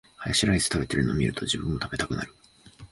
[0.17, 2.33] ハヤシライス食べてるの見ると、自分も食べたくなる